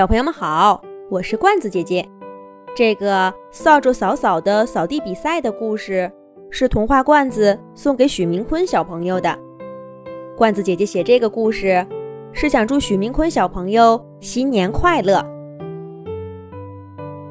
[0.00, 2.02] 小朋友们好，我是罐子姐姐。
[2.74, 6.10] 这个扫帚扫扫的扫地比赛的故事
[6.50, 9.38] 是童话罐子送给许明坤小朋友的。
[10.38, 11.86] 罐子姐姐写这个故事
[12.32, 15.22] 是想祝许明坤小朋友新年快乐。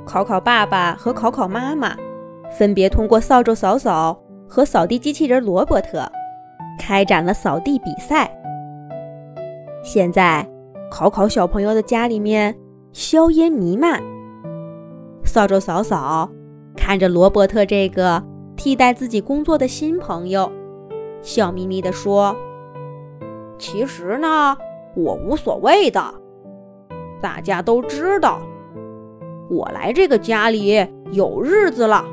[0.06, 1.98] 考考爸爸和考考妈妈
[2.52, 4.16] 分别通过扫帚扫扫
[4.48, 6.08] 和扫地机器人罗伯特
[6.80, 8.32] 开展了扫地比赛。
[9.84, 10.48] 现在。
[10.90, 12.58] 考考小朋友的家里面
[12.92, 14.02] 硝烟弥漫，
[15.24, 16.30] 扫帚扫扫，
[16.76, 18.24] 看着罗伯特这个
[18.56, 20.52] 替代自己工作的新朋友，
[21.22, 22.36] 笑眯眯地说
[23.60, 24.58] ：“其实呢，
[24.96, 26.04] 我无所谓的。
[27.22, 28.42] 大家都知道，
[29.50, 32.04] 我来这个家里有日子了，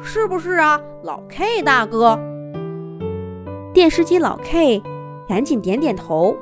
[0.00, 2.18] 是不是啊，老 K 大哥？”
[3.74, 4.80] 电视机老 K
[5.28, 6.36] 赶紧点点头。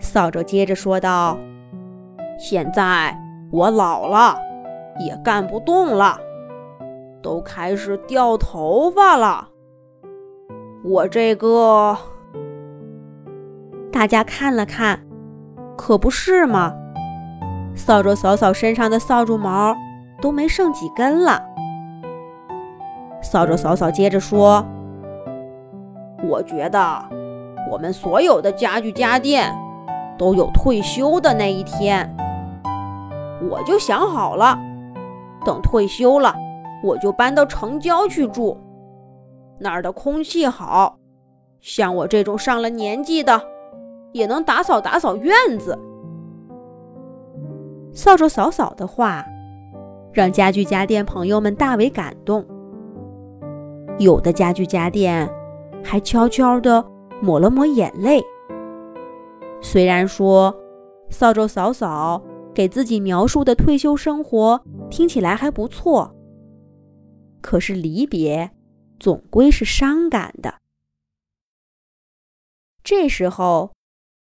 [0.00, 1.36] 扫帚接着说道
[2.38, 3.16] ：“现在
[3.50, 4.38] 我老了，
[4.98, 6.18] 也干不动了，
[7.22, 9.48] 都开始掉头发了。
[10.84, 11.96] 我这个……
[13.92, 15.00] 大家看了看，
[15.76, 16.74] 可不是吗？
[17.74, 19.76] 扫帚扫扫身上的扫帚毛
[20.22, 21.42] 都没剩几根了。”
[23.20, 24.64] 扫帚扫扫接着说
[26.28, 27.04] ：“我觉得
[27.70, 29.52] 我们所有的家具家电……”
[30.18, 32.14] 都有退休的那一天，
[33.48, 34.58] 我就想好了，
[35.44, 36.34] 等退休了，
[36.82, 38.58] 我就搬到城郊去住，
[39.58, 40.98] 那儿的空气好，
[41.60, 43.40] 像我这种上了年纪的，
[44.12, 45.78] 也能打扫打扫院子。
[47.94, 49.24] 扫帚扫扫的话，
[50.12, 52.44] 让家具家电朋友们大为感动，
[53.98, 55.28] 有的家具家电
[55.82, 56.84] 还悄悄地
[57.20, 58.22] 抹了抹眼泪。
[59.60, 60.54] 虽然说
[61.10, 62.22] 扫帚扫扫
[62.54, 66.14] 给自己描述的退休生活听起来还不错，
[67.40, 68.50] 可是离别
[68.98, 70.60] 总归是伤感的。
[72.82, 73.72] 这时候，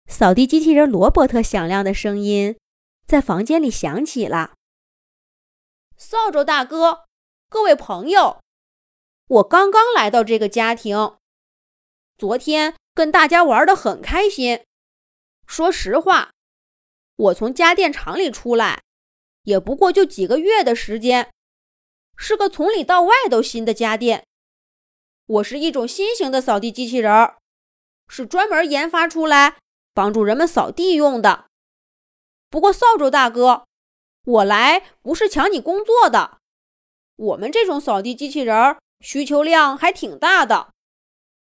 [0.07, 2.57] 扫地机器人罗伯特响亮的声音
[3.05, 4.53] 在房间里响起了
[5.97, 7.05] ：“扫帚大哥，
[7.50, 8.39] 各位朋友，
[9.27, 11.16] 我刚刚来到这个家庭，
[12.17, 14.61] 昨天跟大家玩的很开心。”
[15.47, 16.31] 说实话，
[17.16, 18.83] 我从家电厂里出来，
[19.44, 21.31] 也不过就几个月的时间，
[22.17, 24.25] 是个从里到外都新的家电。
[25.28, 27.38] 我是一种新型的扫地机器人儿，
[28.07, 29.57] 是专门研发出来
[29.94, 31.45] 帮助人们扫地用的。
[32.50, 33.66] 不过扫帚大哥，
[34.25, 36.39] 我来不是抢你工作的。
[37.16, 40.73] 我们这种扫地机器人儿需求量还挺大的，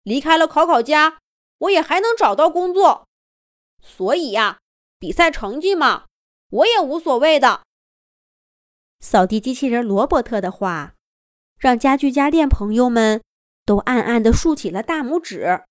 [0.03, 1.20] 离开了考考家，
[1.58, 3.08] 我也还能找到工作。
[3.86, 4.60] 所以呀，
[4.98, 6.06] 比赛成绩嘛，
[6.50, 7.62] 我也无所谓的。
[9.02, 10.94] 扫地机器人罗伯特的话，
[11.60, 13.22] 让家具家电朋友们
[13.66, 15.64] 都暗暗地竖起了大拇指。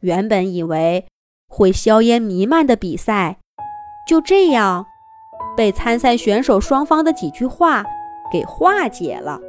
[0.00, 1.08] 原本以为
[1.48, 3.40] 会硝烟弥漫的比赛，
[4.06, 4.86] 就这样
[5.56, 7.84] 被参赛选手双方的几句话
[8.30, 9.40] 给化解了。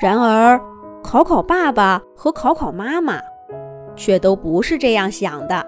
[0.00, 0.60] 然而，
[1.02, 3.20] 考考爸爸和考考妈妈。
[3.98, 5.62] 却都不是这样想的。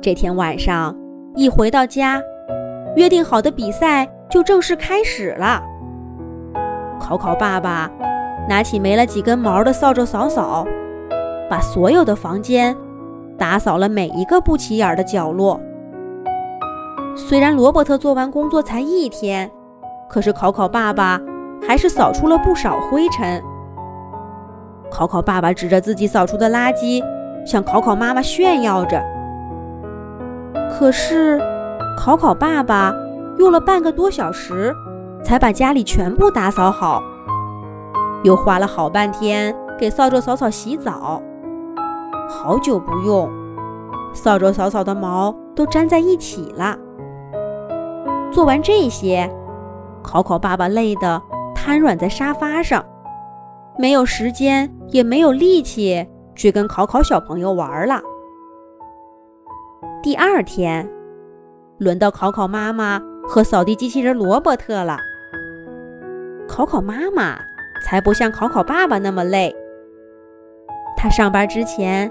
[0.00, 0.96] 这天晚上，
[1.36, 2.20] 一回到家，
[2.96, 5.62] 约定好的比赛就正式开始了。
[6.98, 7.88] 考考爸爸
[8.48, 10.66] 拿起没了几根毛的扫帚扫扫，
[11.48, 12.74] 把所有的房间
[13.36, 15.60] 打扫了每一个不起眼的角落。
[17.14, 19.50] 虽然罗伯特做完工作才一天，
[20.08, 21.20] 可是考考爸爸
[21.66, 23.42] 还是扫出了不少灰尘。
[24.90, 27.02] 考考爸爸指着自己扫出的垃圾，
[27.46, 29.02] 向考考妈妈炫耀着。
[30.70, 31.40] 可是，
[31.96, 32.94] 考考爸爸
[33.38, 34.74] 用了半个多小时，
[35.22, 37.02] 才把家里全部打扫好，
[38.22, 41.20] 又花了好半天给扫帚扫扫洗澡。
[42.28, 43.28] 好久不用，
[44.12, 46.76] 扫帚扫扫的毛都粘在一起了。
[48.30, 49.30] 做完这些，
[50.02, 51.20] 考考爸爸累得
[51.54, 52.84] 瘫软在沙发上。
[53.80, 56.04] 没有时间，也没有力气
[56.34, 58.02] 去跟考考小朋友玩了。
[60.02, 60.90] 第二天，
[61.78, 64.98] 轮到考考妈妈和扫地机器人罗伯特了。
[66.48, 67.38] 考考妈妈
[67.84, 69.54] 才不像考考爸爸那么累。
[70.96, 72.10] 他上班之前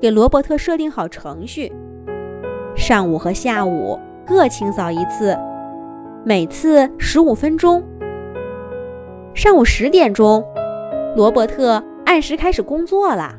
[0.00, 1.72] 给罗伯特设定好程序，
[2.74, 3.96] 上午和下午
[4.26, 5.38] 各清扫一次，
[6.24, 7.80] 每次十五分钟。
[9.34, 10.44] 上午十点钟。
[11.16, 13.34] 罗伯特按时开始工作了。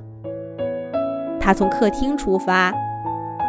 [1.39, 2.73] 他从客厅出发，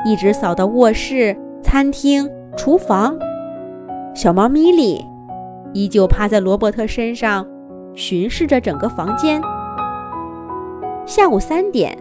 [0.04, 3.18] 一直扫到卧室、餐厅、厨房。
[4.14, 5.04] 小猫咪莉
[5.72, 7.46] 依旧趴在罗伯特身上，
[7.94, 9.42] 巡视着整个房间。
[11.04, 11.98] 下午三点，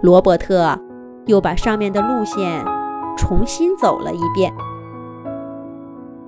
[0.00, 0.78] 罗伯特
[1.26, 2.64] 又把上面的路线
[3.18, 4.52] 重新走了一遍。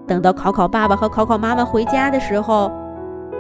[0.07, 2.71] 等到考考爸爸和考考妈妈回家的时候，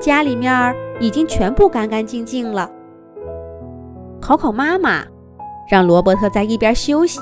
[0.00, 2.70] 家里面已经全部干干净净了。
[4.20, 5.04] 考考妈妈
[5.70, 7.20] 让罗伯特在一边休息，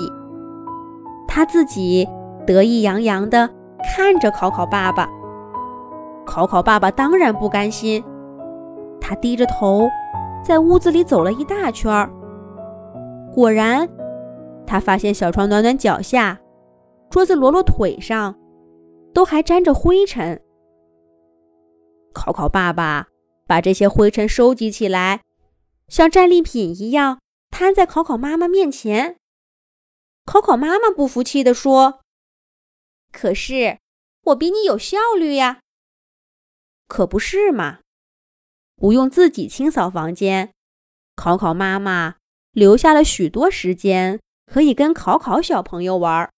[1.27, 2.09] 他自己
[2.47, 3.49] 得意洋洋地
[3.83, 5.09] 看着考考爸爸。
[6.25, 8.03] 考考爸爸当然不甘心，
[9.01, 9.89] 他低着头
[10.43, 12.11] 在屋子里走了一大圈儿。
[13.35, 13.89] 果然，
[14.67, 16.39] 他发现小床暖暖脚下，
[17.11, 18.35] 桌子罗罗腿上。
[19.17, 20.39] 都还沾着灰尘。
[22.17, 23.09] 考考爸爸
[23.47, 25.23] 把这些灰尘收集起来，
[25.87, 27.21] 像战利品一样
[27.51, 29.19] 摊在考考妈妈面前。
[30.25, 32.01] 考考妈妈不服气地说
[33.13, 33.79] ：“可是
[34.25, 35.61] 我比你有效率呀！”
[36.89, 37.81] 可不是嘛？
[38.77, 40.55] 不用自己清扫房间，
[41.15, 42.17] 考考妈妈
[42.53, 46.33] 留下了许多时间可以跟考考小朋友玩。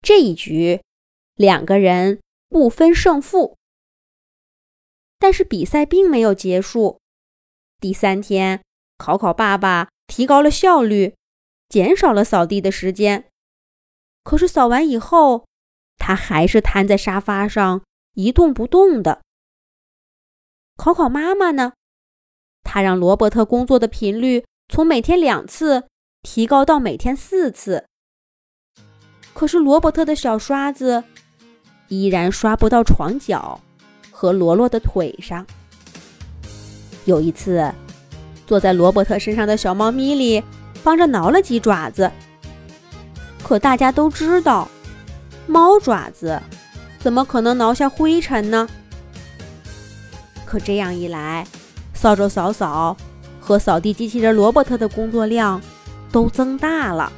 [0.00, 0.82] 这一局，
[1.34, 3.58] 两个人不分胜负。
[5.22, 6.98] 但是比赛并没有结束。
[7.78, 8.60] 第三天，
[8.98, 11.14] 考考爸爸提高了效率，
[11.68, 13.28] 减少了扫地的时间。
[14.24, 15.46] 可是扫完以后，
[15.96, 17.82] 他还是瘫在沙发上
[18.14, 19.22] 一动不动的。
[20.76, 21.74] 考考妈妈呢？
[22.64, 25.84] 她让罗伯特工作的频率从每天两次
[26.22, 27.86] 提高到每天四次。
[29.32, 31.04] 可是罗伯特的小刷子
[31.86, 33.60] 依然刷不到床角
[34.22, 35.44] 和罗罗的腿上。
[37.06, 37.68] 有一次，
[38.46, 40.40] 坐在罗伯特身上的小猫咪里
[40.84, 42.08] 帮着挠了几爪子。
[43.42, 44.68] 可大家都知道，
[45.48, 46.40] 猫爪子
[47.00, 48.68] 怎么可能挠下灰尘呢？
[50.44, 51.44] 可这样一来，
[51.92, 52.96] 扫帚扫扫
[53.40, 55.60] 和扫地机器人罗伯特的工作量
[56.12, 57.12] 都增大了。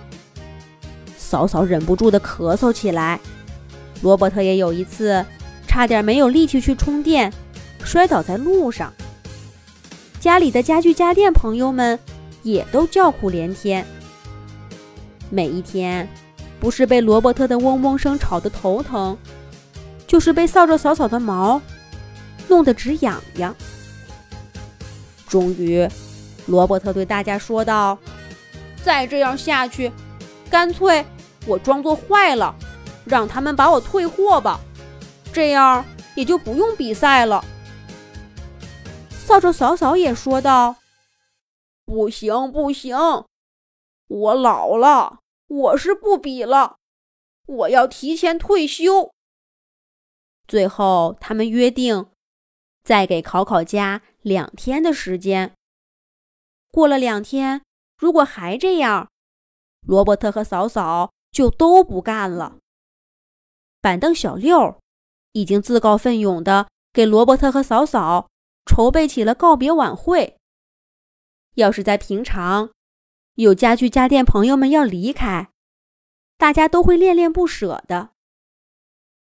[1.18, 3.20] 嫂嫂忍不住的咳嗽起来，
[4.00, 5.22] 罗伯特也有一次
[5.74, 7.32] 差点没有力气去充电，
[7.84, 8.92] 摔倒在路上。
[10.20, 11.98] 家里的家具家电朋友们
[12.44, 13.84] 也都叫苦连天。
[15.30, 16.08] 每一天，
[16.60, 19.18] 不是被罗伯特的嗡嗡声吵得头疼，
[20.06, 21.60] 就是被扫帚扫扫的毛
[22.46, 23.52] 弄得直痒痒。
[25.26, 25.88] 终于，
[26.46, 27.98] 罗伯特对大家说道
[28.80, 29.90] ：“再这样下去，
[30.48, 31.04] 干脆……”
[31.46, 32.54] 我装作坏了，
[33.04, 34.60] 让他们把我退货吧，
[35.34, 35.84] 这样
[36.14, 37.44] 也就不用比赛了。
[39.10, 40.76] 扫帚嫂嫂也说道
[41.84, 42.96] ：“不行，不行，
[44.06, 46.76] 我老了，我是不比了，
[47.46, 49.12] 我要提前退休。”
[50.46, 52.06] 最后，他们约定
[52.82, 55.52] 再给考考家两天的时间。
[56.70, 57.62] 过了两天，
[57.98, 59.10] 如果还这样，
[59.86, 61.10] 罗伯特和嫂嫂。
[61.34, 62.58] 就都不干了。
[63.80, 64.80] 板凳小六
[65.34, 68.30] 已经自告奋勇地给罗伯特和嫂嫂
[68.64, 70.38] 筹备起了告别晚会。
[71.56, 72.70] 要是在平常，
[73.34, 75.50] 有家具家电朋友们要离开，
[76.38, 78.08] 大家都会恋恋不舍的。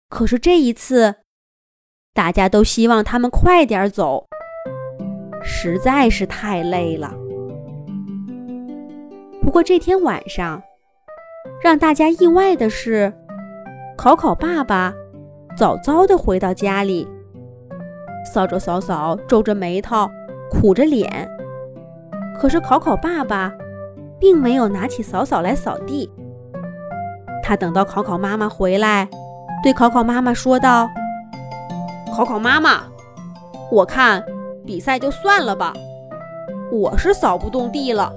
[0.09, 1.17] 可是这一次，
[2.13, 4.27] 大家都希望他们快点走，
[5.43, 7.15] 实在是太累了。
[9.41, 10.61] 不过这天晚上。
[11.63, 13.11] 让大家意外的是，
[13.97, 14.93] 考考爸爸
[15.57, 17.07] 早早的回到家里。
[18.33, 20.09] 扫帚扫扫皱着眉头，
[20.51, 21.29] 苦着脸。
[22.39, 23.53] 可是考考爸爸
[24.19, 26.11] 并没有拿起扫扫来扫地。
[27.43, 29.09] 他等到考考妈妈回来，
[29.63, 30.89] 对考考妈妈说道
[32.15, 32.83] ：“考考妈妈，
[33.71, 34.25] 我看
[34.65, 35.73] 比赛就算了吧，
[36.73, 38.13] 我是扫不动地了。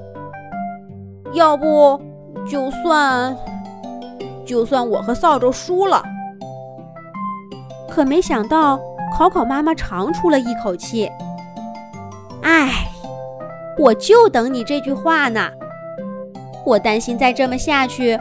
[1.34, 2.00] 要不……”
[2.46, 3.38] 就算，
[4.46, 6.04] 就算我和扫帚输了，
[7.94, 8.80] 可没想到
[9.16, 11.08] 考考妈妈长出了一口气。
[12.42, 12.88] 唉，
[13.78, 15.48] 我就等你这句话呢。
[16.66, 18.18] 我担心再这么下去，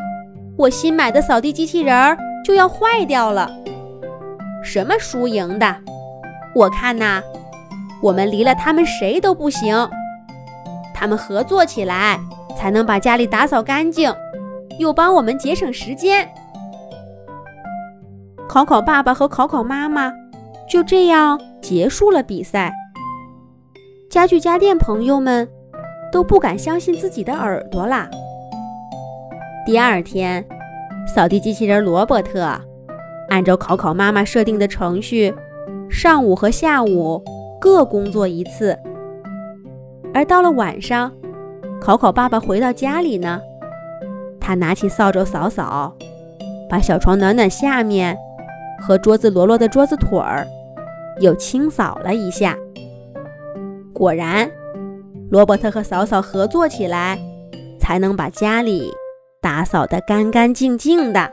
[0.58, 3.50] 我新买的扫地机器人儿就要坏掉了。
[4.62, 5.76] 什么输赢的？
[6.54, 7.22] 我看呐，
[8.02, 9.88] 我们离了他们谁都不行。
[10.92, 12.20] 他们合作起来。
[12.54, 14.14] 才能把家里打扫干净，
[14.78, 16.28] 又帮我们节省时间。
[18.52, 20.12] 考考爸爸和考考妈妈
[20.68, 22.70] 就这样结束了比赛。
[24.10, 25.48] 家具家电朋友们
[26.12, 28.10] 都不敢相信自己的耳朵啦！
[29.64, 30.46] 第二天，
[31.06, 32.46] 扫地机器人罗伯特
[33.30, 35.34] 按照考考妈妈设定的程序，
[35.88, 37.24] 上午和下午
[37.58, 38.78] 各工作一次。
[40.12, 41.10] 而到了晚上，
[41.80, 43.40] 考考爸爸回到家里呢，
[44.38, 45.96] 他拿起扫帚扫扫，
[46.68, 48.14] 把小床暖暖下面
[48.82, 50.44] 和桌子罗罗的桌子腿儿
[51.20, 52.56] 又清扫了一下。
[53.94, 54.50] 果然，
[55.30, 57.16] 罗伯特和嫂嫂合作起来，
[57.78, 58.90] 才能把家里。
[59.40, 61.32] 打扫得干干净净的。